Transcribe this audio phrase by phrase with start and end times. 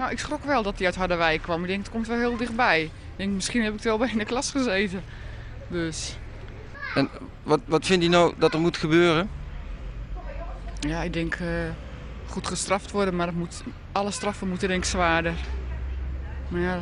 [0.00, 1.60] Nou, ik schrok wel dat hij uit Harderwijk kwam.
[1.62, 2.82] Ik denk, het komt wel heel dichtbij.
[2.82, 5.02] Ik denk, misschien heb ik wel bij in de klas gezeten.
[5.68, 6.16] Dus,
[6.94, 7.08] En
[7.42, 9.30] wat, wat vindt u nou dat er moet gebeuren?
[10.80, 11.46] ja, ik denk, eh,
[12.26, 13.16] goed gestraft worden.
[13.16, 15.34] Maar het moet, alle straffen moeten denk ik zwaarder.
[16.48, 16.80] Maar ja,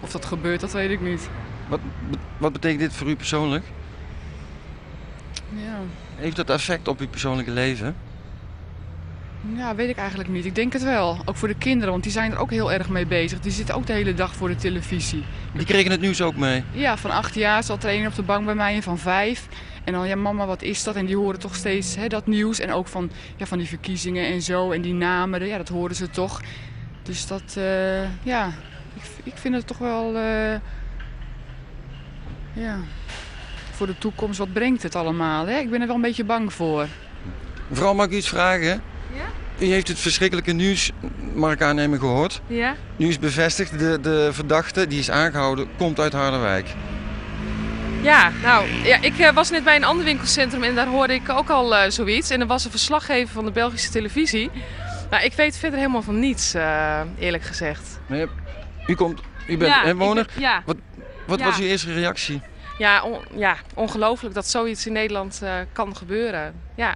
[0.00, 1.28] of dat gebeurt, dat weet ik niet.
[1.68, 1.80] Wat,
[2.38, 3.64] wat betekent dit voor u persoonlijk?
[5.52, 5.78] Ja.
[6.16, 7.96] Heeft dat effect op uw persoonlijke leven?
[9.54, 10.44] Ja, weet ik eigenlijk niet.
[10.44, 11.18] Ik denk het wel.
[11.24, 13.40] Ook voor de kinderen, want die zijn er ook heel erg mee bezig.
[13.40, 15.24] Die zitten ook de hele dag voor de televisie.
[15.54, 16.64] Die kregen het nieuws ook mee.
[16.72, 19.48] Ja, van acht jaar zat er een op de bank bij mij en van vijf.
[19.84, 20.96] En dan, ja mama, wat is dat?
[20.96, 22.60] En die horen toch steeds hè, dat nieuws.
[22.60, 24.70] En ook van, ja, van die verkiezingen en zo.
[24.70, 26.40] En die namen, ja, dat horen ze toch.
[27.02, 28.46] Dus dat, eh, ja,
[28.94, 30.54] ik, ik vind het toch wel, eh,
[32.52, 32.78] ja,
[33.70, 35.46] voor de toekomst, wat brengt het allemaal?
[35.46, 35.58] Hè?
[35.58, 36.86] Ik ben er wel een beetje bang voor.
[37.68, 38.82] Mevrouw, mag ik u iets vragen?
[39.58, 40.90] U heeft het verschrikkelijke nieuws,
[41.34, 42.40] mag ik aannemen, gehoord.
[42.46, 42.74] Ja?
[42.96, 46.68] Nu is bevestigd, de, de verdachte die is aangehouden, komt uit Harderwijk.
[48.02, 51.28] Ja, nou, ja, ik eh, was net bij een ander winkelcentrum en daar hoorde ik
[51.28, 52.30] ook al eh, zoiets.
[52.30, 54.50] En er was een verslaggever van de Belgische televisie.
[55.10, 58.00] Maar ik weet verder helemaal van niets, eh, eerlijk gezegd.
[58.86, 60.62] U, komt, u bent ja, ben- ja,
[61.26, 61.44] Wat ja.
[61.44, 62.40] was uw eerste reactie?
[62.78, 65.42] ja, on- ja, ongelooflijk dat zoiets in Nederland
[65.72, 66.54] kan gebeuren.
[66.74, 66.94] Ja.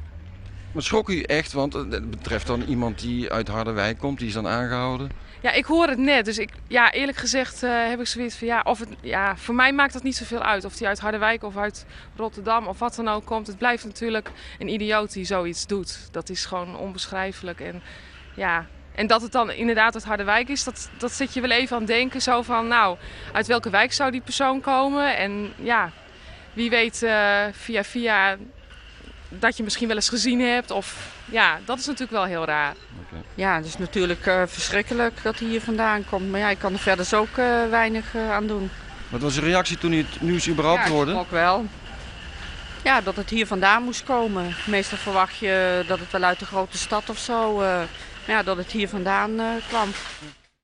[0.73, 4.35] Maar schrok u echt, want het betreft dan iemand die uit Harderwijk komt, die is
[4.35, 5.11] dan aangehouden.
[5.43, 6.25] ja, ik hoor het net.
[6.25, 9.55] Dus ik, ja, eerlijk gezegd eh, heb ik zoiets van, ja, of het, ja, voor
[9.55, 10.65] mij maakt dat niet zoveel uit.
[10.65, 13.47] Of die uit Harderwijk of uit Rotterdam of wat dan ook komt.
[13.47, 16.09] Het blijft natuurlijk een idioot die zoiets doet.
[16.11, 17.61] Dat is gewoon onbeschrijfelijk.
[17.61, 17.83] En
[18.34, 21.77] ja, en dat het dan inderdaad uit Harderwijk is, dat, dat zit je wel even
[21.77, 22.23] aan het denken.
[22.23, 22.97] Zo van, nou,
[23.33, 25.17] uit welke wijk zou die persoon komen?
[25.17, 25.91] En ja,
[26.53, 28.37] wie weet eh, via via
[29.31, 30.70] dat je misschien wel eens gezien hebt.
[30.70, 32.75] Of ja, dat is natuurlijk wel heel raar.
[33.34, 36.31] Ja, het is natuurlijk eh, verschrikkelijk dat hij hier vandaan komt.
[36.31, 38.70] Maar ja, ik kan er verder dus ook eh, weinig eh, aan doen.
[39.09, 41.14] Wat was uw reactie toen u het nieuws überhaupt ja, hoorde?
[41.14, 41.67] ook wel.
[42.84, 44.55] Ja, dat het hier vandaan moest komen.
[44.66, 47.60] Meestal verwacht je dat het wel uit de grote stad of zo.
[47.60, 47.66] eh,
[48.26, 49.88] maar ja, dat het hier vandaan eh, kwam.